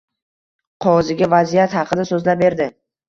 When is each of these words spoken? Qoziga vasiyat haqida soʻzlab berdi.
Qoziga 0.85 1.27
vasiyat 1.35 1.75
haqida 1.81 2.07
soʻzlab 2.13 2.43
berdi. 2.45 2.69